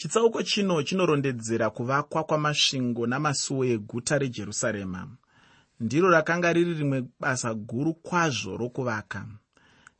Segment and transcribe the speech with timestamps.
[0.00, 5.08] chitsauko chino chinorondedzera kuvakwa kwamasvingo namasuo eguta rejerusarema.
[5.80, 9.26] Ndiro rakanga riri rimwe basa guru kwazvo rokuvaka.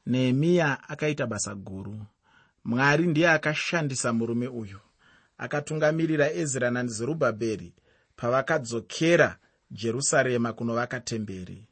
[0.06, 2.00] Nehemiya akaita basa guru.
[2.64, 4.78] Mwari ndiye akashandisa murume uyu
[5.38, 7.72] akatungamirira ezra nazerubhabheri
[8.16, 9.36] pavakadzokera
[9.70, 11.66] jerusarema kunovaka temberi.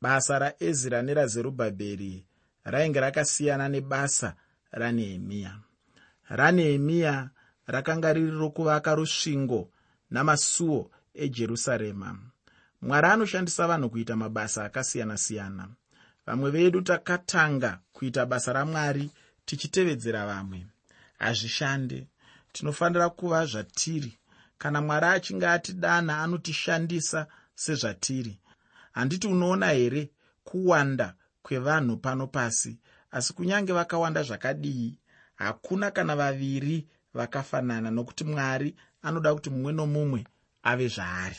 [0.00, 2.24] Basa raezra nerazerubhabheri
[2.64, 4.34] rainge rakasiyana nebasa
[4.70, 5.58] ranehemiya.
[6.28, 7.30] Ranehemiya
[7.68, 9.70] rakanga riri rokuvaka rusvingo
[10.10, 12.18] namasuo ejerusarema.
[12.82, 15.68] Mwari anoshandisa vanhu kuita mabasa akasiyana-siyana.
[16.26, 19.10] Vamwe vedu takatanga kuita basa ramwari
[19.44, 20.66] tichitevedzera vamwe.
[21.18, 22.06] Hazvishande.
[22.52, 24.18] Tinofanira kuva zvatiri.
[24.58, 28.38] Kana mwari achinge atidana anotishandisa sezvatiri.
[28.92, 30.10] Handiti unoona here
[30.44, 32.78] kuwanda kwevanhu pano pasi?
[33.10, 34.98] Asi kunyange vakawanda zvakadii
[35.34, 40.24] hakuna kana vaviri vakafanana nokuti mwari anoda kuti mumwe nomumwe
[40.62, 41.36] ave zvaari.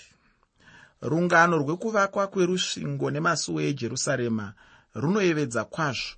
[1.01, 4.53] Rungano rwekuvakwa kwerusvingo nemasuo ejerusarema
[4.95, 6.15] runoyevedza kwazvo.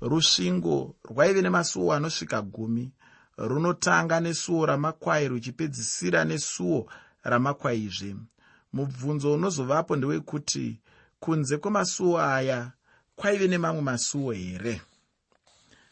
[0.00, 2.92] Rusvingo rwaive nemasuo anosvika gumi
[3.38, 6.86] runotanga nesuo ramakwai ruchipedzisira nesuo
[7.22, 8.16] ramakwaizve
[8.72, 10.80] mubvunzo unozovapo ndewekuti
[11.20, 12.72] kunze kwemasuo aya
[13.16, 14.80] kwaive nemamwe masuo here?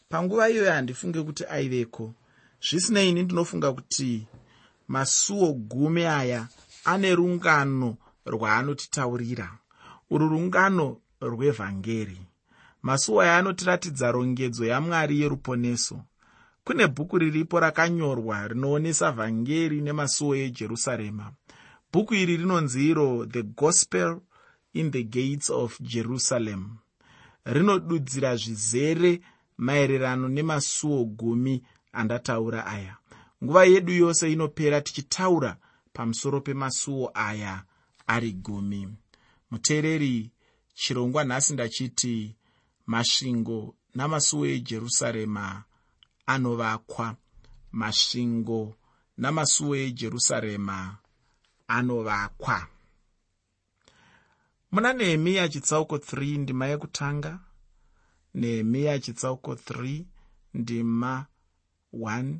[0.09, 2.13] Panguva iyoyo handifunge kuti aiveko
[2.69, 4.27] zvisinei ini ndinofunga kuti
[4.87, 6.47] masuo gumi aya
[6.85, 9.57] ane rungano rwaanotitaurira.
[10.09, 12.21] Uru rungano rwevhangeri.
[12.81, 15.99] Masuo aya anotiratidza rongedzo yamwari yeruponeso.
[16.63, 21.31] Kune bhuku riripo rakanyorwa rinoonesa vhangeri nemasuo ejerusarema.
[21.93, 24.21] Bhuku iri rinonzi iro the gospel
[24.73, 26.77] in the gates of jerusalem.
[27.45, 29.21] Rinodudzira zvizere
[29.57, 32.97] maererano nemasuo gumi andataura aya.
[33.43, 35.57] Nguva yedu yose inopera tichitaura
[35.93, 37.63] pamusoro pemasuo aya
[38.07, 38.89] ari gumi.
[39.51, 40.31] Muteereri
[40.73, 42.35] chirongwa nhasi ndachiti
[42.85, 45.63] masvingo namasuo ejerusarema
[46.25, 47.15] anovakwa.
[47.71, 48.75] Masvingo
[49.17, 50.97] namasuo ejerusarema
[51.67, 52.67] anovakwa.
[54.71, 57.39] Muna nehemiya chitsauko 3 ndima yekutanga.
[58.33, 60.03] Nehemiya chitsauko 3
[60.53, 61.25] ndima
[61.93, 62.35] 1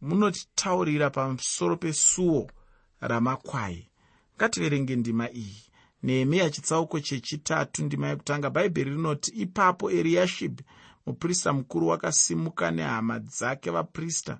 [0.00, 2.50] munotitaurira pamusoro pesuo
[3.00, 3.88] ramakwai.
[4.36, 5.62] Ngativerenge ndima iyi.
[6.02, 10.64] Nehemiya chitsauko chechitatu ndima yekutanga bhaibheri rinoti ipapo eriyashibhi
[11.06, 14.38] muprista mukuru wakasimuka nehama dzake vaprista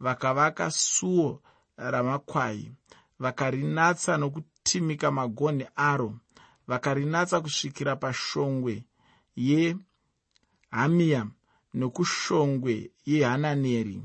[0.00, 1.42] vakavaka suo
[1.76, 2.72] ramakwai
[3.18, 6.14] vakarinatsa nokutimika magonhi aro
[6.68, 8.84] vakarinatsa kusvikira pashongwe
[9.36, 11.26] yehamiya
[11.78, 14.02] nokushongwe yehananeri.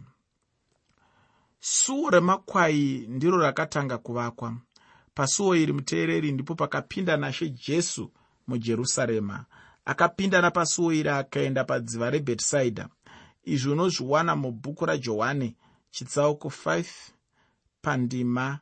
[1.59, 4.55] Suo remakwai ndiro rakatanga kuvakwa.
[5.13, 8.11] Pasuo iri muteereri ndipo pakapinda nashe jesu
[8.47, 9.45] mujerusarema.
[9.85, 12.89] Akapinda napasuo iri akaenda padziva rebhetisaidha
[13.43, 15.55] izvi unozviwana mubhuku rajohani
[15.91, 16.85] chitsauko 5
[17.81, 18.59] pandima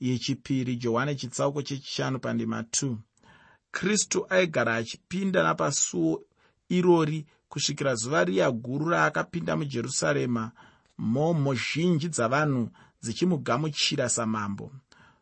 [0.00, 2.96] yechipiri johani chitsauko chechishanu pandima 2
[3.70, 6.22] kristu aigara achipinda napasuo
[6.68, 10.50] irori kusvikira zuva riya guru raakapinda mujerusarema
[10.98, 12.68] mhomho zhinji dzavanhu
[13.02, 14.72] dzichimugamuchira samambo.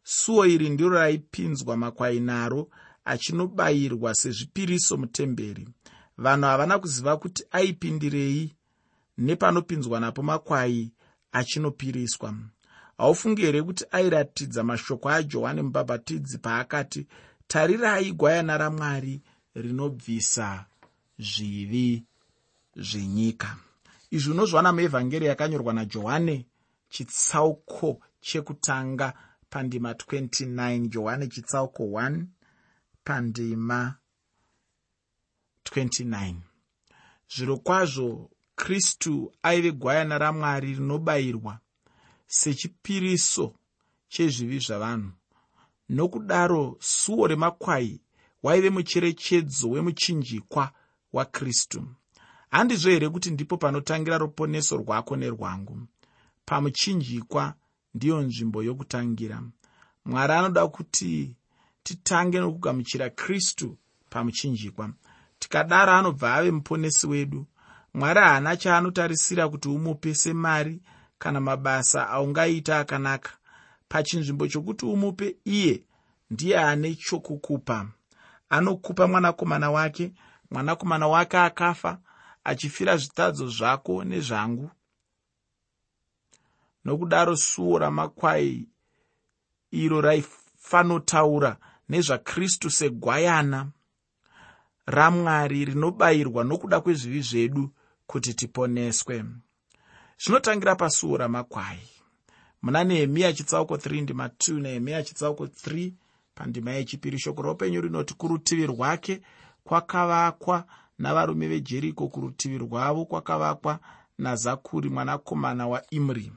[0.02, 2.68] Suo iri ndiro raipinzwa makwai naro
[3.04, 5.68] achinobayirwa sezvipiriso mutemberi.
[6.18, 8.56] Vanhu havana kuziva kuti aipindirei
[9.18, 10.92] nepanopinzwa napo makwai
[11.32, 12.34] achinopiriswa.
[12.98, 17.06] Haufungi here kuti airatidza mashoko ajohani mubhabhatidzi paakati
[17.46, 19.20] tarirai gwayana ramwari
[19.54, 20.66] rinobvisa
[21.18, 22.04] zvivi
[22.76, 23.56] zvenyika.
[24.10, 26.46] Izvi unozvana muevhangeri yakanyorwa najohane
[26.88, 29.12] chitsauko chekutanga
[29.50, 32.24] pandima 29 johani chitsauko 1
[33.04, 33.94] pandima
[35.64, 36.34] 29
[37.34, 41.58] zviro kwazvo kristu aive gwayana ramwari rinobayirwa
[42.26, 43.54] sechipiriso
[44.08, 45.10] chezvivi zvavanhu.
[45.88, 48.00] Nokudaro suo remakwai
[48.42, 50.72] waive mucherechedzo wemuchinjikwa
[51.12, 51.86] wakristu
[52.52, 55.78] handizvo here kuti ndipo panotangira ruponeso rwako nerwangu.
[56.44, 57.54] Pamuchinjikwa
[57.94, 59.42] ndiyo nzvimbo yokutangira.
[60.04, 61.36] Mwari anoda kuti
[61.82, 63.78] titange nokugamuchira kristu
[64.10, 64.90] pamuchinjikwa.
[65.38, 67.46] Tikadaro anobva ave muponesi wedu.
[67.94, 70.80] Mwari haana chaanotarisira kuti umupe semari
[71.18, 73.30] kana mabasa aungaita akanaka.
[73.88, 75.84] Pachinzvimbo chokuti umupe iye
[76.30, 77.88] ndiye ane chokukupa.
[78.48, 80.12] Anokupa mwanakomana wake
[80.50, 81.98] mwanakomana wake akafa
[82.44, 84.70] achifira zvitadzo zvako nezvangu.
[86.84, 88.68] Nokudaro suo ramakwai
[89.70, 91.56] iro raifanotaura
[91.88, 93.70] nezvakristu segwayana
[94.86, 97.70] ramwari rinobayirwa nokuda kwezvivi zvedu
[98.06, 99.24] kuti tiponeswe.
[100.18, 101.88] Zvinotangira pasuo ramakwai.
[102.62, 105.92] Muna nehemiya chitsauko 3 ndima 2 nehemiya chitsauko 3
[106.34, 109.22] pandima yechipiri shoko roupenyu rinoti kurutivi rwake
[109.64, 110.64] kwakavakwa
[111.02, 113.78] navarume vejeriko kurutivi rwavo kwakavakwa
[114.18, 116.32] nazakuri mwanakomana waimri.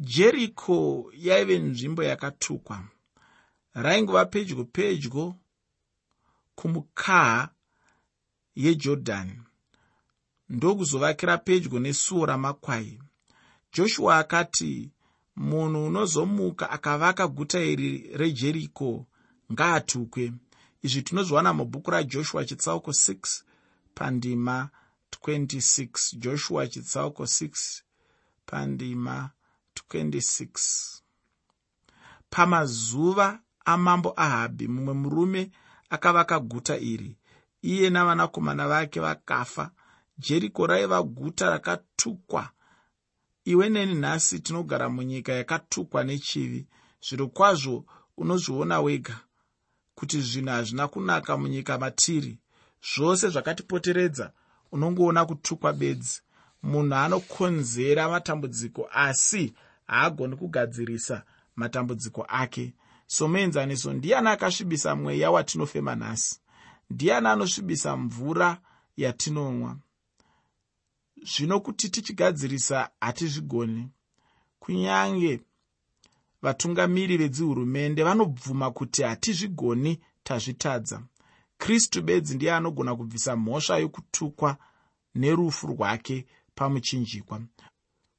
[0.00, 2.84] Jeriko yaive nzvimbo yakatukwa.
[3.74, 5.34] Raingova pedyo pedyo
[6.54, 7.48] kumukaha
[8.56, 9.40] yejodhani
[10.48, 12.98] ndokuzovakira pedyo nesuo ramakwai.
[13.72, 14.90] Joshua akati
[15.36, 19.06] munhu unozomuka akavaka guta iri rejeriko
[19.52, 20.32] ngaatukwe
[20.82, 23.42] izvi tinozviwana mubhuku rajoshua chitsauko 6
[23.94, 24.68] pandima
[25.24, 27.82] 26 joshua chitsauko 6
[28.46, 29.30] pandima
[29.90, 31.00] 26
[32.30, 35.50] pamazuva amambo ahabhi mumwe murume
[35.90, 37.16] akavaka guta iri.
[37.62, 39.70] Iye navanakomana vake vakafa.
[40.18, 42.50] Jeriko raiva guta rakatukwa.
[43.44, 46.66] Iwe neni nhasi tinogara munyika yakatukwa nechivi.
[47.08, 47.84] Zviro kwazvo
[48.16, 49.20] unozviona wega
[49.98, 52.38] kuti zvinhu hazvina kunaka munyika matiri.
[52.94, 54.32] Zvose zvakatipoteredza
[54.72, 56.20] unongoona kutukwa bedzi.
[56.62, 59.54] Munhu anokonzera matambudziko asi
[59.86, 61.22] haagoni kugadzirisa
[61.56, 62.74] matambudziko ake.
[63.06, 66.40] Somuenzaniso ndiani akasvibisa mweya watinofema nhasi?
[66.90, 68.58] Ndiani anosvibisa mvura
[68.96, 69.76] yatinonwa
[71.22, 73.90] zvino kuti tichigadzirisa hatizvigoni.
[74.58, 75.40] Kunyange
[76.42, 81.02] vatungamiri vedzihurumende vanobvuma kuti hatizvigoni tazvitadza.
[81.58, 84.56] Kristu bedzi ndiye anogona kubvisa mhosva yokutukwa
[85.14, 87.40] nerufu rwake pamuchinjikwa.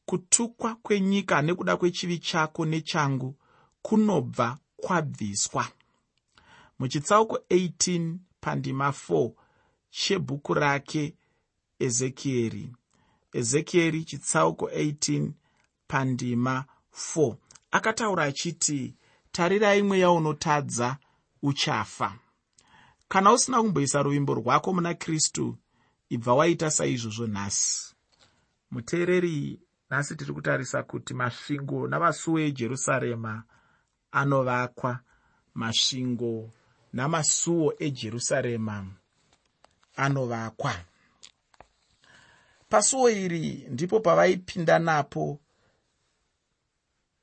[0.05, 3.35] Kutukwa kwenyika nekuda kwechivi chako nechangu
[3.81, 5.67] kunobva kwabviswa.
[6.79, 9.31] Muchitsauko 18 pandima 4
[9.89, 11.13] chebhuku rake
[11.79, 12.71] ezekieri.
[13.33, 15.31] Ezekieri chitsauko 18
[15.87, 16.65] pandima
[17.15, 17.35] 4
[17.71, 18.95] akataura achiti
[19.31, 20.97] tarirai mweya unotadza
[21.41, 22.15] uchafa.
[23.07, 25.57] Kana usina kumboisa ruvimbo rwako muna kristu
[26.09, 27.95] ibva waita saizvozvo nhasi.
[28.71, 33.43] Muteereri nhasi tiri kutarisa kuti masvingo navasuo ejerusarema
[34.11, 34.99] anovakwa
[35.53, 36.51] masvingo
[36.93, 38.85] namasuo ejerusarema
[39.95, 40.75] anovakwa.
[42.69, 45.39] Pasuo iri ndipo pavaipinda napo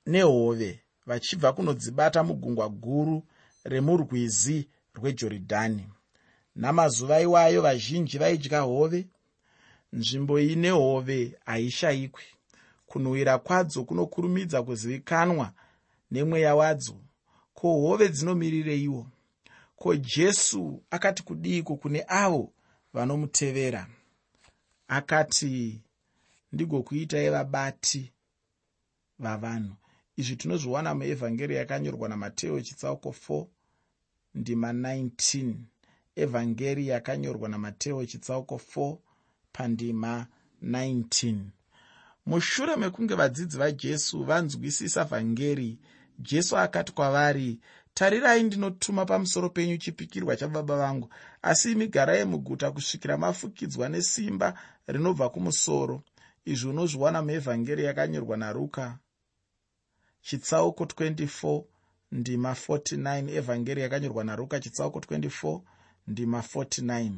[0.07, 3.23] nehove vachibva kunodzibata mugungwa guru
[3.65, 5.87] remurwizi rwejorodhani.
[6.55, 9.07] Namazuva iwayo vazhinji vaidya hove.
[9.93, 12.25] Nzvimbo ine hove haishayikwi
[12.87, 15.53] kunhuhwira kwadzo kunokurumidza kuzivikanwa
[16.11, 16.97] nemweya wadzo.
[17.55, 19.07] Ko hove dzinomirireiwo
[19.77, 22.53] ko jesu akati kudiiko kune avo
[22.93, 23.87] vanomutevera?
[24.89, 25.81] Akati
[26.53, 28.13] ndigokuitai vabati
[29.19, 29.77] vavanhu
[30.17, 33.47] izvi tinozviwana muevhangeri yakanyorwa namateo chitsauko 4
[34.35, 35.55] ndima 19
[36.17, 38.97] evhangeri yakanyorwa namateo chitsauko 4
[39.53, 40.27] pandima
[40.63, 41.37] 19
[42.27, 45.79] mushure mekunge vadzidzi vajesu vanzwisisa vhangeri
[46.19, 47.59] jesu akati kwavari
[47.95, 51.09] tarirai ndinotuma pamusoro penyu chipikirwa chababa vangu
[51.43, 54.55] asi imi garai muguta kusvikira mafukidzwa nesimba
[54.87, 56.03] rinobva kumusoro.
[56.45, 58.99] Izvi unozviwana muevhangeri yakanyorwa naruka
[60.27, 61.63] chitsauko 24
[62.13, 65.61] ndima 49 evhangeri yakanyorwa naruka chitsauko 24
[66.07, 67.13] ndima 49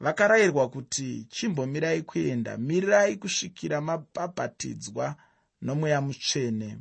[0.00, 5.16] vakarayirwa kuti chimbomirai kuenda mirirai kusvikira mabhabhatidzwa
[5.62, 6.78] nomweya mutsvene.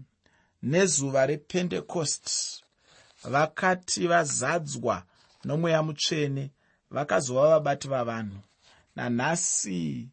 [0.63, 2.63] Nezuva rependekosti
[3.23, 5.03] vakati vazadzwa
[5.43, 6.51] nomweya mutsvene
[6.91, 8.39] vakazova vabati vavanhu.
[8.95, 10.09] Nanhasi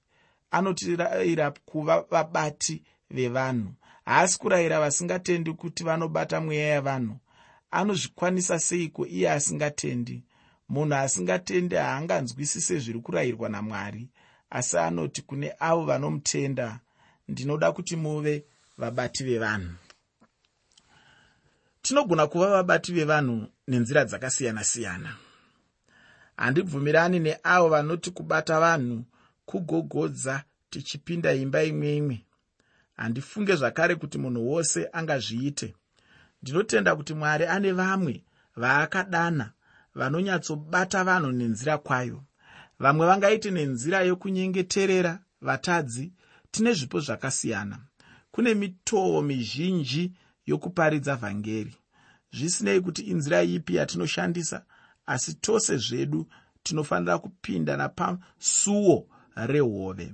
[0.50, 3.72] anotirayira kuva vabati vevanhu
[4.04, 7.16] haasi kurayira vasingatendi kuti vanobata mweya yavanhu.
[7.70, 10.22] Anozvikwanisa seiko iye asingatendi?
[10.68, 14.08] Munhu asingatendi haanganzwisise zviri kurayirwa namwari
[14.50, 16.80] asi anoti kune avo vanomutenda
[17.28, 18.44] ndinoda kuti muve
[18.78, 19.74] vabati vevanhu.
[21.82, 25.16] Tinogona kuva vabati vevanhu nenzira dzakasiyana-siyana.
[26.36, 29.04] Handibvumirani neavo vanoti kubata vanhu
[29.46, 32.24] kugogodza tichipinda imba imwe imwe
[32.96, 35.74] handifunge zvakare kuti munhu wose angazviite.
[36.42, 38.24] Ndinotenda kuti mwari ane vamwe
[38.56, 39.52] vaakadana
[39.94, 42.24] vanonyatsobata vanhu nenzira kwayo.
[42.78, 46.12] Vamwe vangaite nenzira yokunyengeterera vatadzi
[46.50, 47.78] tine zvipo zvakasiyana.
[48.30, 50.12] Kune mitoo mizhinji
[50.46, 51.76] yokuparidza vhangeri.
[52.32, 54.64] Zvisinei kuti inzira ipi yatinoshandisa
[55.06, 56.26] asi tose zvedu
[56.62, 59.06] tinofanira kupinda napasuo
[59.36, 60.12] rehove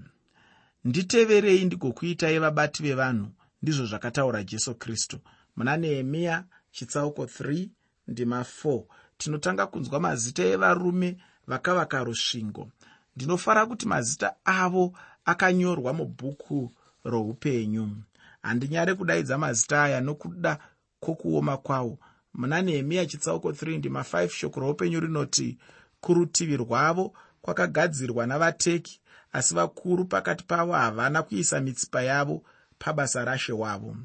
[0.88, 3.28] nditeverei ndigokuitai vabati vevanhu
[3.62, 5.18] ndizvo zvakataura jesu kristu.
[5.56, 7.68] Muna nehemiya chitsauko 3
[8.08, 8.82] ndima 4
[9.18, 11.16] tinotanga kunzwa mazita evarume
[11.46, 12.68] vakavaka rusvingo.
[13.16, 14.92] Ndinofara kuti mazita avo
[15.24, 16.72] akanyorwa mubhuku
[17.04, 17.96] roupenyu.
[18.42, 20.58] Handinyare kudaidza mazita aya nokuda
[21.00, 21.98] kwokuoma kwawo.
[22.34, 25.58] Muna nehemiya chitsauko 3 ndima 5 shoko roupenyu rinoti
[26.00, 29.00] kurutivi rwavo kwakagadzirwa navateki
[29.32, 32.42] asi vakuru pakati pavo havana kuisa mitsipa yavo
[32.78, 33.96] pabasa rashe wavo.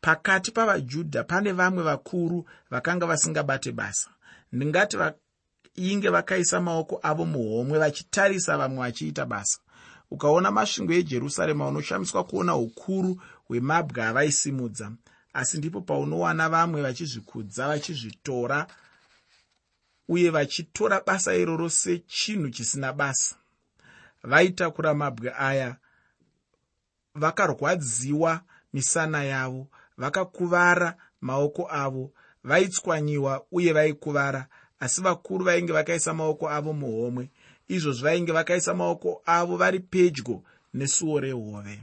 [0.00, 4.10] Pakati pavajudha pane vamwe vakuru vakanga vasingabate basa.
[4.52, 9.58] Ndingati vainge vakaisa maoko avo muhomwe vachitarisa vamwe vachiita basa.
[10.10, 14.92] Ukaona masvingo ejerusarema unoshamiswa kuona ukuru hwemabwe avaisimudza
[15.32, 18.66] asi ndipo paunowana vamwe vachizvikudza vachizvitora
[20.08, 23.36] uye vachitora basa iroro sechinhu chisina basa
[24.22, 25.76] vaitakura mabwe aya
[27.14, 28.40] vakarwadziwa
[28.72, 32.12] misana yavo vakakuvara maoko avo
[32.44, 34.48] vaitswanyiwa uye vaikuvara
[34.82, 37.30] asi vakuru vainge vakaisa maoko avo muhomwe.
[37.68, 40.42] Izvozvi vainge vakaisa maoko avo vari pedyo
[40.74, 41.82] nesuo rehove.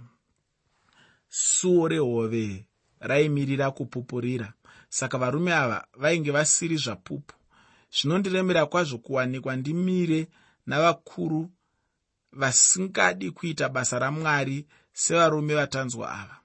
[1.30, 2.66] Suo rehove
[3.00, 4.54] raimirira kupupurira.
[4.90, 7.36] Saka varume ava vainge vasiri zvapupu.
[7.92, 10.28] Zvinondiremera kwazvo kuwanikwa ndimire
[10.66, 11.50] navakuru
[12.32, 16.38] vasingadi kuita basa ramwari sevarume vatanzwa ava.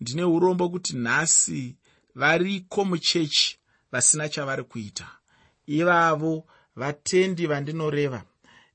[0.00, 1.76] Ndine urombo kuti nhasi
[2.14, 3.58] variko muchechi
[3.92, 5.08] vasina chavari kuita.
[5.66, 6.44] Ivavo
[6.76, 8.24] vatendi vandinoreva.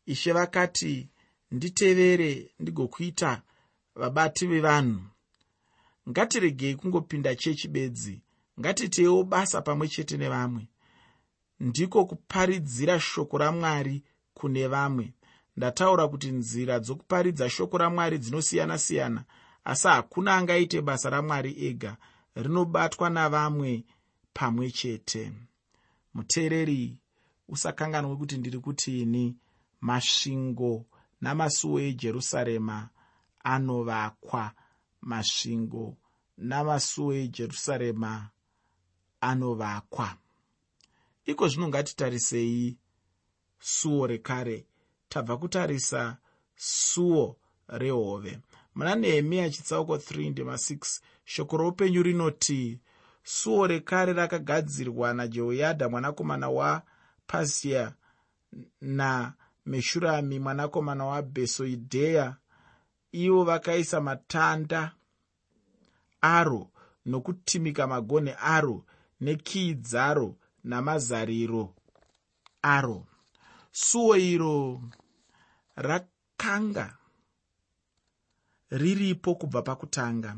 [0.05, 1.09] Ishe vakati
[1.51, 3.41] nditevere ndigokuita
[3.95, 5.01] vabati vevanhu.
[6.09, 8.21] Ngatiregei kungopinda chechi bedzi.
[8.59, 10.67] Ngatitewo basa pamwe chete nevamwe.
[11.59, 15.13] Ndiko kuparidzira shoko ramwari kune vamwe
[15.57, 19.23] ndataura kuti nzira dzokuparidza shoko ramwari dzinosiyana-siyana
[19.63, 21.97] asi hakuna angaite basa ramwari ega
[22.35, 23.83] rinobatwa navamwe
[24.33, 25.31] pamwe chete.
[26.13, 26.97] Muteereri
[27.47, 29.37] usakanganwe kuti ndiri kutini.
[29.81, 30.85] Masvingo
[31.21, 32.89] namasuo ejerusarema
[33.43, 34.51] anovakwa.
[35.01, 35.97] Masvingo
[36.37, 38.29] namasuo ejerusarema
[39.21, 40.17] anovakwa.
[41.25, 42.77] Iko zvino ngatitarisei
[43.59, 44.65] suo rekare
[45.13, 46.17] tabva kutarisa
[46.55, 47.35] suo
[47.67, 48.39] rehove.
[48.75, 52.79] Muna nehemiya chitsauko 3 ndima 6 shoko roupenyu rinoti
[53.23, 57.93] suo rekare rakagadzirwa najehoyadha mwanakomana wapasiya
[58.81, 62.35] nameshurami mwanakomana wabhesoidheya
[63.11, 64.91] ivo vakaisa matanda
[66.21, 66.69] aro
[67.05, 68.85] nokutimika magonhi aro
[69.21, 71.73] nekii dzaro namazariro
[72.61, 73.05] aro.
[73.71, 74.81] Suo iro
[75.75, 76.97] rakanga
[78.69, 80.37] riripo kubva pakutanga.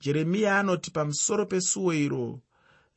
[0.00, 2.40] Jeremiya anoti pamusoro pesuo iro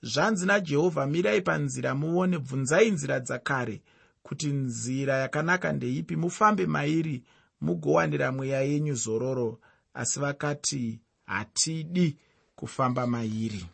[0.02, 3.82] zvanzi najehovha mirai panzira muone bvunzai nzira dzakare
[4.24, 7.24] kuti nzira yakanaka ndeipi mufambe mairi
[7.62, 9.60] mugowanira mweya yenyu zororo.
[9.94, 12.18] Asi vakati hatidi
[12.56, 13.66] kufamba mairi.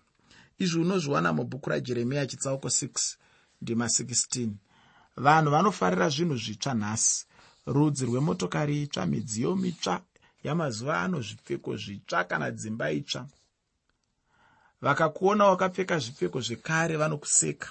[0.59, 3.15] Izvi unozviwana mubhuku rajeremiya chitsauko 6
[3.61, 4.49] ndima 16
[5.17, 7.25] vanhu vanofarira zvinhu zvitsva nhasi
[7.65, 10.01] rudzi rwemotokari itsva midziyo mitsva
[10.43, 13.27] yamazuva ano zvipfeko zvitsva kana dzimba itsva.
[14.81, 17.69] Vakakuona wakapfeka zvipfeko zvekare vanokuseka.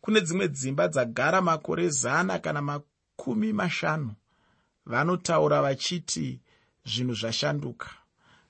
[0.00, 4.14] Kune dzimwe dzimba dzagara makore zana kana makumi mashanu
[4.86, 6.40] vanotaura vachiti
[6.84, 7.88] zvinhu zvashanduka.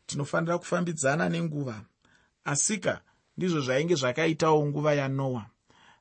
[0.06, 1.80] Tinofanira kufambidzana nenguva.
[2.44, 3.00] Asika
[3.36, 5.46] ndizvo zvainge zvakaitawo nguva yanoa.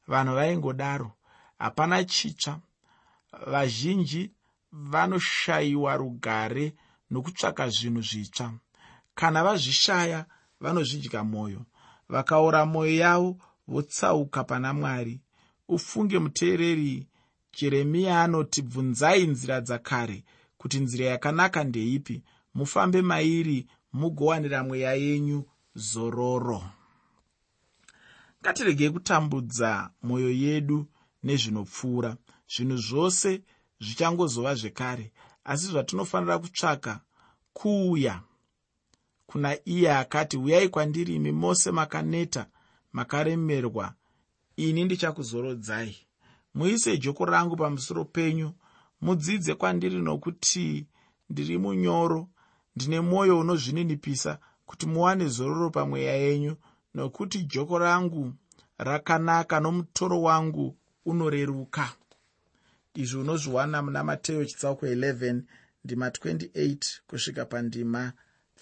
[0.07, 1.11] Vanhu vaingodaro.
[1.59, 2.59] Hapana chitsva
[3.51, 4.31] vazhinji
[4.71, 6.73] vanoshayiwa rugare
[7.11, 8.53] nokutsvaka zvinhu zvitsva.
[9.15, 10.25] Kana vazvishaya
[10.59, 11.61] vanozvidya mwoyo
[12.09, 15.21] vakaora mwoyo yavo votsauka pana mwari.
[15.67, 17.07] Ufunge muteereri
[17.53, 20.23] jeremiya anoti bvunzai nzira dzakare
[20.57, 22.23] kuti nzira yakanaka ndeipi.
[22.53, 25.45] Mufambe mairi mugowanira mweya yenyu
[25.75, 26.63] zororo.
[28.41, 30.87] Ngatiregei kutambudza mwoyo yedu
[31.23, 32.17] nezvinopfuura
[32.53, 33.41] zvinhu zvose
[33.79, 35.11] zvichangozova zvekare.
[35.43, 37.01] Asi zvatinofanira kutsvaka
[37.53, 38.21] kuuya
[39.27, 42.45] kuna iye akati uyai kwandiri imi mose makaneta
[42.93, 43.93] makaremerwa.
[44.55, 45.97] Ini ndichakuzorodzai.
[46.53, 48.53] Muise joko rangu pamusoro penyu
[49.01, 50.87] mudzidze kwandiri nokuti
[51.29, 52.27] ndiri munyoro
[52.75, 56.55] ndine mwoyo unozvininipisa kuti muwane zororo pamweya yenyu
[56.93, 58.33] nokuti joko rangu
[58.77, 61.95] rakanaka nomutoro wangu unoreruka
[63.01, 65.41] izvi unozviwana muna mateyo chitsauko 11
[65.83, 68.13] ndima 28 kusvika pandima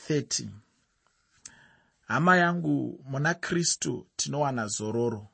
[0.09, 0.47] 30
[2.07, 5.27] hama yangu muna kristu tinowana zororo.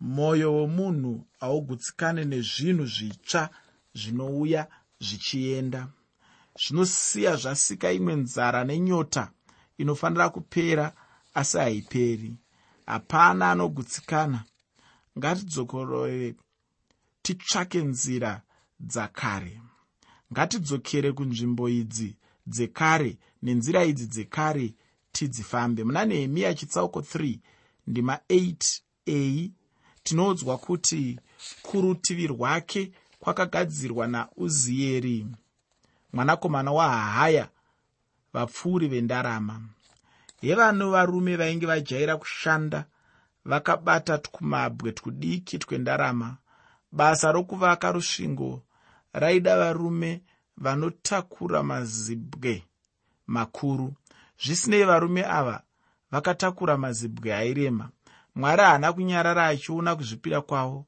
[0.00, 3.50] Mwoyo womunhu haugutsikane nezvinhu zvitsva
[3.94, 4.66] zvinouya
[5.00, 5.88] zvichienda.
[6.62, 9.30] Zvinosiya zvasika imwe nzara nenyota
[9.78, 10.92] inofanira kupera
[11.34, 12.36] asi haiperi.
[12.86, 14.44] Hapana anogutsikana.
[15.18, 16.34] Ngatidzokorore
[17.24, 18.32] titsvake nzira
[18.80, 19.60] dzakare.
[20.32, 22.10] Ngatidzokere kunzvimbo idzi
[22.46, 24.74] dzekare nenzira idzi dzekare
[25.12, 25.84] tidzifambe.
[25.84, 27.38] Muna nehemiya chitsauko 3
[27.86, 29.50] ndima 8a
[30.02, 31.18] tinoudzwa kuti
[31.62, 35.26] kurutivi rwake kwakagadzirwa nauzieri
[36.12, 37.48] mwanakomana wahaya
[38.32, 39.60] vapfuuri vendarama.
[40.40, 42.84] Hevano varume vainge vajaira kushanda
[43.44, 46.36] vakabata twumabwe twudiki twendarama
[46.94, 48.62] basa rokuvaka rusvingo
[49.12, 50.22] raida varume
[50.56, 52.62] vanotakura mazibwe
[53.26, 53.94] makuru.
[54.44, 55.62] Zvisinei varume ava
[56.10, 57.90] vakatakura mazibwe airema.
[58.34, 60.86] Mwari haana kunyarara achiona kuzvipira kwavo.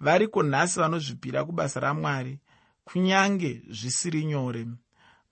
[0.00, 2.38] Variko nhasi vanozvipira kubasa ramwari
[2.84, 4.66] kunyange zvisiri nyore.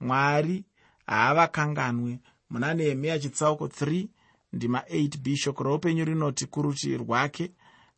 [0.00, 0.64] Mwari
[1.06, 2.20] haavakanganwe.
[2.50, 4.06] Muna nehemiya chitsauko 3
[4.52, 7.52] ndima 8b shoko roupenyu rinoti kurutivi rwake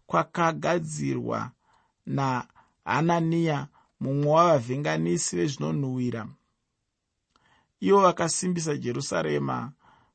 [0.07, 1.51] kwakagadzirwa
[2.07, 3.69] nahananiya
[4.01, 6.29] mumwe wavavhenganisi vezvinonhuhwira.
[7.81, 9.73] Ivo vakasimbisa jerusarema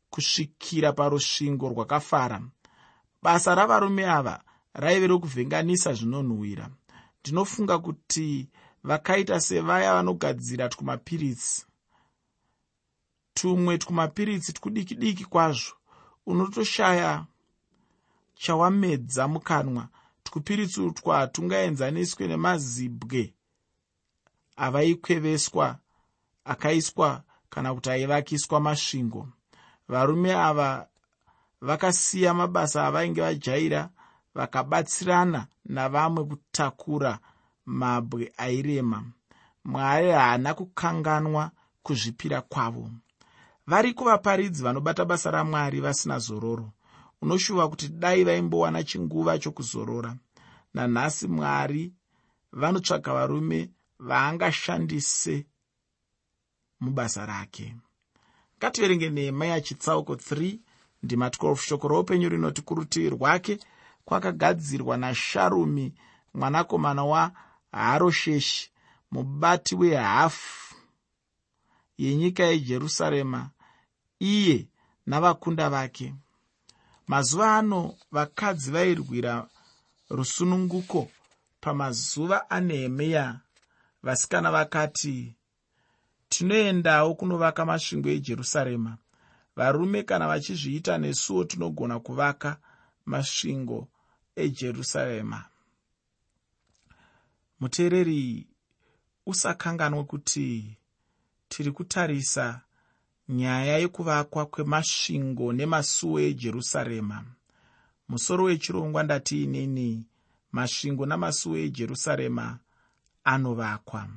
[0.10, 2.42] kusvikira parusvingo rwakafara.
[3.22, 4.44] Basa ravarume ava
[4.74, 6.70] raive rokuvhenganisa zvinonhuhwira.
[7.20, 8.50] Ndinofunga kuti
[8.84, 11.66] vakaita sevaya vanogadzira twumapiritsi
[13.34, 15.74] tumwe twumapiritsi twudiki diki kwazvo
[16.26, 17.26] unotoshaya
[18.36, 19.88] chawamedza mukanwa
[20.32, 23.34] twupiritsi utwa hatungaenzaniswe nemazibwe
[24.56, 25.78] avaikweveswa
[26.46, 29.28] akaiswa kana kuti aivakiswa masvingo.
[29.88, 30.88] Varume ava
[31.62, 33.90] vakasiya mabasa avainge vajaira
[34.36, 37.20] vakabatsirana navamwe kutakura
[37.66, 39.04] mabwe airema.
[39.66, 41.52] Mwari haana kukanganwa
[41.84, 42.90] kuzvipira kwavo.
[43.68, 46.72] Variko vaparidzi vanobata basa ramwari vasina zororo
[47.22, 50.18] unoshuva kuti dai vaimbowana chinguva chokuzorora.
[50.74, 51.94] Nanhasi mwari
[52.52, 55.46] vanotsvaga varume vaangashandise
[56.80, 57.76] mubasa rake.
[58.58, 60.60] Ngativerenge nehemaya chitsauko 3
[61.04, 63.60] ndima 12 shoko roupenyu rinoti kurutivi rwake
[64.06, 65.94] kwakagadzirwa nasharumi
[66.34, 68.72] mwanakomana waharosheshi
[69.12, 70.76] mubati wehafu
[71.98, 73.50] yenyika yejerusarema
[74.20, 74.68] iye
[75.06, 76.16] navakunda vake
[77.12, 79.48] mazuva ano vakadzi vairwira
[80.10, 81.12] rusununguko
[81.62, 83.40] pamazuva anehemiya
[84.04, 85.36] vasikana vakati
[86.30, 88.98] tinoendawo kunovaka masvingo ejerusarema.
[89.56, 92.58] Varume kana vachizviita nesuwo tinogona kuvaka
[93.06, 93.88] masvingo
[94.36, 95.46] ejerusarema.
[97.60, 98.48] Muteereri
[99.26, 100.78] usakanganwe kuti
[101.50, 102.62] tiri kutarisa
[103.32, 107.18] nyaya yekuvakwa kwemasvingo nemasuo ejerusarema.
[108.10, 110.06] Musoro wechirongwa ndatiinini
[110.52, 112.60] masvingo namasuo ejerusarema
[113.24, 114.08] anovakwa.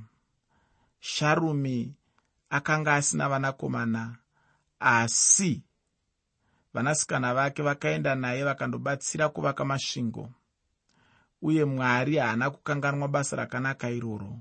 [1.00, 1.94] Sharumi
[2.50, 4.16] akanga asina vanakomana
[4.80, 5.62] asi
[6.74, 10.30] vanasikana vake vakaenda naye vakandobatsira kuvaka masvingo.
[11.42, 14.38] Uye mwari haana kukanganwa basa rakanaka iroro.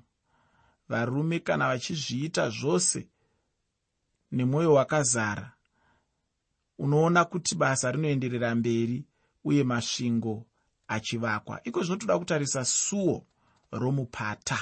[0.89, 3.07] Varume kana vachizviita zvose
[4.33, 5.51] nemwoyo wakazara.
[6.79, 9.05] Unoona kuti basa rinoenderera mberi
[9.43, 10.45] uye masvingo
[10.87, 11.59] achivakwa.
[11.63, 13.25] Iko zvinotoda kutarisa suo
[13.71, 14.59] romupata.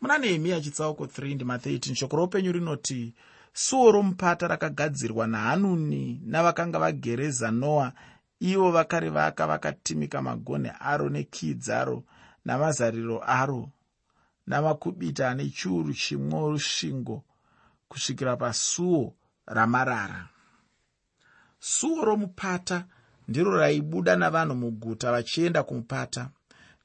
[0.00, 3.14] Muna nehemiya chitsauko 3 ndima13 shoko roupenyu rinoti
[3.52, 7.92] suo romupata rakagadzirwa nahanuni navakanga vagereza noa.
[8.40, 12.04] Ivo vakarivaka vakatimika magonhi aro nekii dzaro
[12.44, 13.70] namazariro aro
[14.46, 17.24] namakubita ane chiuru chimwe rusvingo
[17.88, 19.14] kusvikira pasuo
[19.46, 20.28] ramarara.
[21.58, 22.84] Suo romupata
[23.28, 26.30] ndiro raibuda navanhu muguta vachienda kumupata.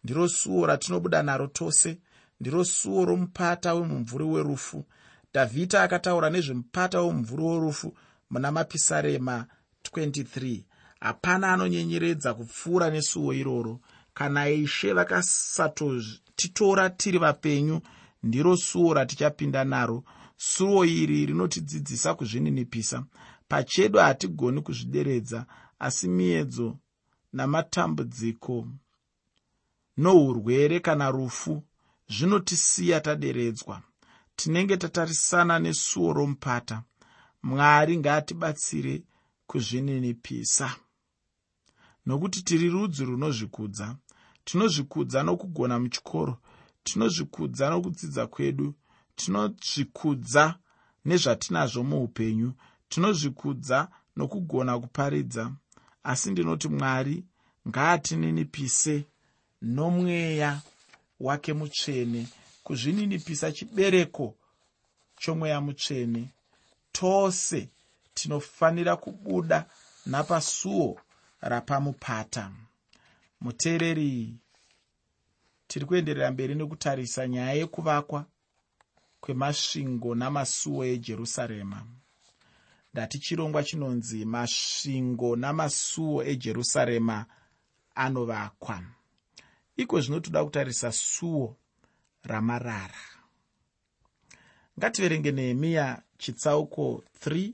[0.04, 2.00] Ndiro suo ratinobuda naro tose.
[2.40, 4.86] Ndiro suo romupata wemumvuri werufu.
[5.34, 7.98] Dhavhidha akataura nezvemupata wemumvuri werufu
[8.30, 9.46] muna mapisarema
[9.94, 10.64] 23
[11.00, 13.80] hapana anonyenyeredza kupfuura nesuo iroro.
[14.14, 17.82] Kana ishe vakasatotitora tiri vapenyu
[18.24, 20.04] ndiro suo ratichapinda naro
[20.42, 23.06] suo iri rinotidzidzisa kuzvininipisa.
[23.48, 25.46] Pachedu hatigoni kuzvideredza
[25.80, 26.78] asi miedzo
[27.34, 28.68] namatambudziko
[29.98, 31.64] nourwere kana rufu
[32.08, 33.82] zvinotisiya taderedzwa.
[34.36, 36.84] Tinenge tatarisana nesuo romupata.
[37.44, 39.04] Mwari ngaatibatsire
[39.48, 40.76] kuzvininipisa.
[42.06, 43.96] Nokuti tiri rudzi runozvikudza.
[44.44, 46.38] Tinozvikudza nokugona muchikoro.
[46.84, 48.76] Tinozvikudza nokudzidza kwedu
[49.20, 50.44] tinozvikudza
[51.06, 52.50] nezvatinazvo muupenyu
[52.90, 53.78] tinozvikudza
[54.16, 55.44] nokugona kuparidza.
[56.04, 57.24] Asi ndinoti mwari
[57.68, 58.96] ngaatininipise
[59.62, 60.62] nomweya
[61.20, 62.28] wake mutsvene.
[62.64, 64.36] Kuzvininipisa chibereko
[65.22, 66.24] chomweya mutsvene
[66.92, 67.70] tose
[68.14, 69.66] tinofanira kubuda
[70.06, 71.00] napasuo
[71.42, 72.52] rapamupata.
[73.42, 74.36] Muteereri
[75.68, 78.26] tiri kuenderera mberi nekutarisa nyaya yekuvakwa
[79.30, 81.86] kwemasvingo namasuo ejerusarema.
[82.94, 87.26] Ndati chirongwa chinonzi masvingo namasuo ejerusarema
[87.96, 88.84] anovakwa.
[89.78, 91.56] Iko zvino toda kutarisa suo
[92.24, 93.04] ramarara.
[94.80, 97.54] Ngativerenge nehemiya chitsauko 3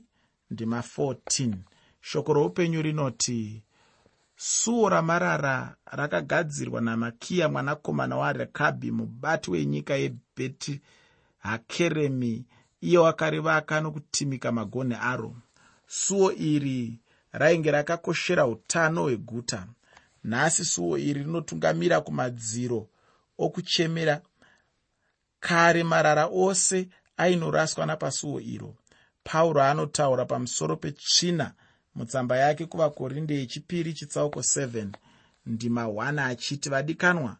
[0.50, 1.54] ndima 14
[2.00, 3.62] shoko roupenyu rinoti
[4.36, 10.80] suo ramarara rakagadzirwa namakiya mwanakomana warekabhi mubati wenyika yebheti
[11.46, 12.44] hakeremi
[12.80, 15.36] iye wakarivaka nokutimika magonhi aro.
[15.86, 16.98] Suo iri
[17.32, 19.66] rainge rakakoshera utano hweguta.
[20.24, 22.88] Nhasi suo iri rinotungamira kumadziro
[23.38, 24.20] okuchemera.
[25.40, 28.74] Kare marara ose ainoraswa napasuo iro.
[29.24, 31.52] Pauro anotaura pamusoro petsvina
[31.94, 34.86] mutsamba yake kuvakorinde yechipiri chitsauko 7
[35.46, 37.36] ndima 1 achiti vadikanwa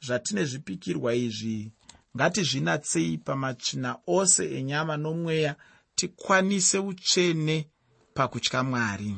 [0.00, 1.72] zvatine zvipikirwa izvi
[2.16, 5.56] ngatizvinatsei pamatsvina ose enyama nomweya
[5.96, 7.56] tikwanise utsvene
[8.14, 9.16] pakutya mwari.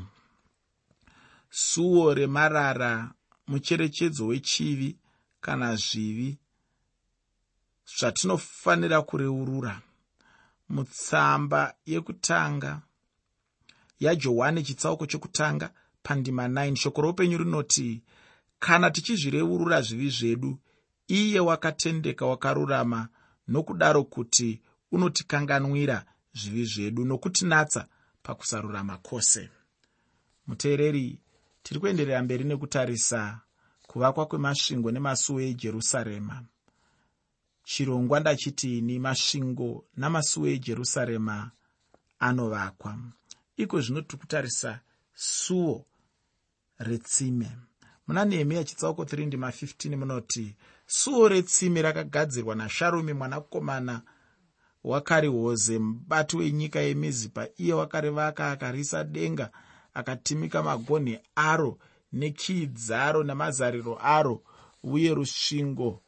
[1.50, 3.12] Suo remarara
[3.48, 4.96] mucherechedzo wechivi
[5.40, 6.38] kana zvivi
[7.98, 9.83] zvatinofanira kureurura.
[10.68, 12.83] Mutsamba yekutanga
[14.00, 15.70] yajohani chitsauko chokutanga
[16.03, 18.03] pandima 9 shoko roupenyu rinoti
[18.59, 20.59] kana tichizvireurura zvivi zvedu
[21.11, 23.09] iye wakatendeka wakarurama
[23.49, 24.61] nokudaro kuti
[24.92, 27.87] unotikanganwira zvivi zvedu nokutinatsa
[28.23, 29.49] pakusarurama kwose.
[30.46, 31.18] Muteereri
[31.62, 33.40] tiri kuenderera mberi nekutarisa
[33.87, 36.44] kuvakwa kwemasvingo nemasuo ejerusarema.
[37.64, 41.51] Chirongwa ndachitini masvingo namasuo ejerusarema
[42.18, 42.99] anovakwa.
[43.57, 44.81] Iko zvino tiri kutarisa
[45.14, 45.87] suo
[46.79, 47.51] retsime.
[48.07, 50.57] Muna nehemiya chitsauko 3 ndima 15 munoti
[50.90, 54.03] suo retsime rakagadzirwa nasharumi mwanakomana
[54.85, 59.50] wakarihoze mubati wenyika yemizipa iye wakarivaka akarisa denga
[59.94, 61.79] akatimika magonhi aro
[62.12, 64.42] nekii dzaro nemazariro aro
[64.83, 66.03] uye rusvingo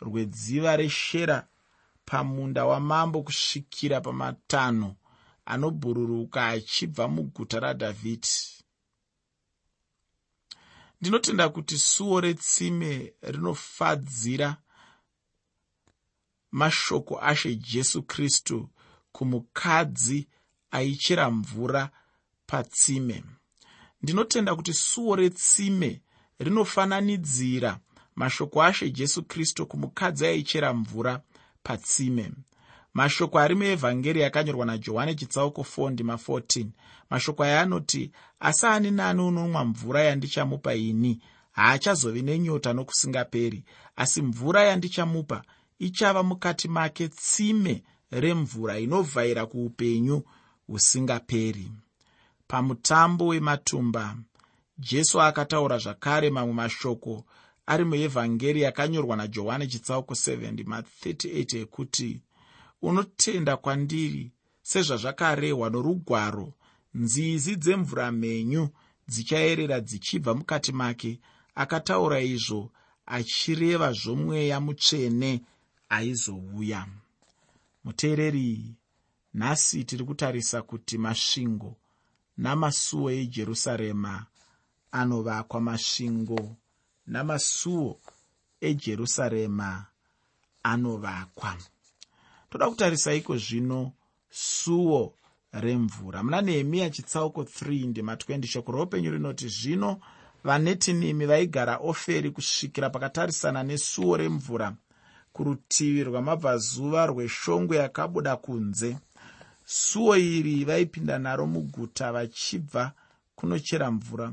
[0.00, 1.46] rwedziva reshera
[2.04, 4.94] pamunda wamambo kusvikira pamatanho
[5.46, 8.49] anobhururuka achibva muguta radhavhidhi
[11.00, 14.56] ndinotenda kuti suo retsime rinofadzira
[16.52, 18.68] mashoko ashe jesu kristu
[19.12, 20.28] kumukadzi
[20.70, 21.90] aichera mvura
[22.46, 23.24] patsime.
[24.02, 26.02] Ndinotenda kuti suo retsime
[26.38, 27.80] rinofananidzira
[28.14, 31.22] mashoko ashe jesu kristu kumukadzi aichera mvura
[31.62, 32.32] patsime
[32.94, 36.66] mashoko ari muevhangeri akanyorwa najohani chitsauko 4 ndima 14
[37.10, 41.20] mashoko aya anoti asi ani nani unonwa mvura yandichamupa ini?
[41.52, 43.64] Haachazovi nenyota nokusingaperi.
[43.96, 45.42] Asi mvura yandichamupa
[45.78, 50.22] ichava mukati make tsime remvura inovhaira kuupenyu
[50.66, 51.72] husingaperi.
[52.46, 54.16] Pamutambo wematumba
[54.78, 57.24] jesu akataura zvakare mamwe mashoko
[57.66, 62.22] ari muevhangeri akanyorwa najohani chitsauko 7:38 ekuti
[62.82, 66.48] unotenda kwandiri sezvazvakarehwa norugwaro
[66.94, 68.64] nzizi dzemvura mhenyu
[69.10, 71.20] dzichaerera dzichibva mukati make
[71.54, 72.62] akataura izvo
[73.16, 75.32] achireva zvomweya mutsvene
[75.96, 76.86] aizouya.
[77.84, 78.74] Muteereri
[79.34, 81.76] nhasi tiri kutarisa kuti masvingo
[82.36, 84.14] namasuo ejerusarema
[84.92, 86.56] anovakwa masvingo
[87.06, 88.00] namasuo
[88.60, 89.86] ejerusarema
[90.62, 91.52] anovakwa
[92.50, 93.92] toda kutarisa iko zvino
[94.30, 95.14] suo
[95.52, 96.22] remvura.
[96.22, 100.00] Muna nehemiya chitsauko 3 ndima 20 shoko roupenyu rinoti zvino
[100.44, 104.74] vanetinimi vaigara oferi kusvikira pakatarisana nesuo remvura.
[105.32, 108.98] Kurutivi rwamabvazuva rweshongwe yakabuda kunze.
[109.64, 112.92] Suo iri vaipinda naro muguta vachibva
[113.34, 114.32] kunochera mvura.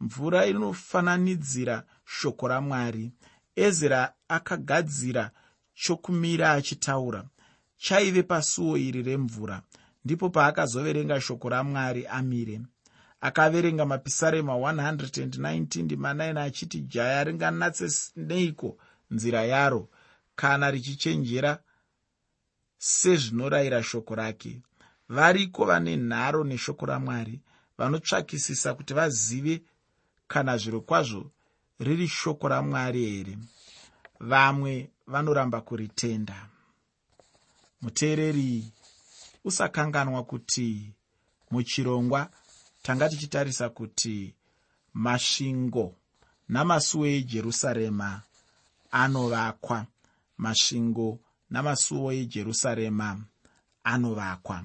[0.00, 3.12] Mvura inofananidzira shoko ramwari.
[3.56, 5.30] Ezra akagadzira
[5.74, 7.24] chokumira achitaura
[7.84, 9.62] chaive pasuo iri remvura.
[10.04, 12.60] Ndipo paakazoverenga shoko ramwari amire.
[13.20, 18.78] Akaverenga mapisarema 119:9 achiti jaya ringanatse neiko
[19.10, 19.88] nzira yaro?
[20.36, 21.62] Kana richichenjera
[22.78, 24.62] sezvinorayira shoko rake.
[25.08, 27.40] Variko vane nharo neshoko ramwari
[27.78, 29.62] vanotsvakisisa kuti vazive
[30.28, 31.30] kana zviro kwazvo
[31.78, 33.38] riri shoko ramwari here.
[34.20, 36.53] Vamwe vanoramba kuritenda
[37.84, 38.64] muteereri
[39.44, 40.92] usakanganwa kuti
[41.50, 42.30] muchirongwa
[42.82, 44.34] tanga tichitarisa kuti
[44.94, 45.94] masvingo
[46.48, 48.22] namasuo ejerusarema
[48.90, 49.86] anovakwa.
[50.38, 51.18] Masvingo
[51.50, 53.24] namasuo ejerusarema
[53.84, 54.64] anovakwa.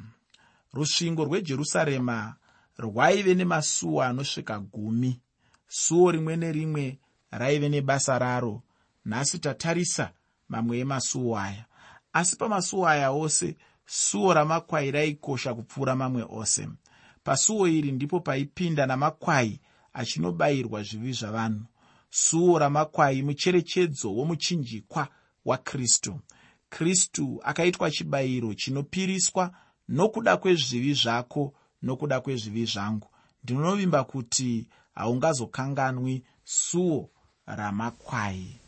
[0.74, 2.36] Rusvingo rwejerusarema
[2.78, 5.20] rwaive nemasuo anosvika gumi.
[5.68, 6.98] Suo rimwe nerimwe
[7.32, 8.62] raive nebasa raro
[9.06, 10.12] nhasi tatarisa
[10.50, 11.66] mamwe emasuo aya
[12.14, 16.68] asi pamasuo aya ose suo ramakwai raikosha kupfuura mamwe ose.
[17.24, 19.60] Pasuo iri ndipo paipinda namakwai
[19.94, 21.66] achinobayirwa zvivi zvavanhu.
[22.10, 25.08] Suo ramakwai mucherechedzo womuchinjikwa
[25.46, 26.20] wakristu.
[26.70, 29.54] Kristu akaitwa chibayiro chinopiriswa
[29.88, 33.08] nokuda kwezvivi zvako nokuda kwezvivi zvangu.
[33.44, 37.10] Ndinonovimba kuti haungazokanganwi suo
[37.46, 38.60] ramakwai